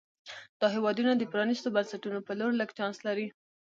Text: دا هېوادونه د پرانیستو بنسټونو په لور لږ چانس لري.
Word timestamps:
دا 0.59 0.67
هېوادونه 0.75 1.11
د 1.15 1.23
پرانیستو 1.31 1.73
بنسټونو 1.75 2.19
په 2.27 2.31
لور 2.39 2.51
لږ 2.59 2.69
چانس 2.77 2.97
لري. 3.07 3.27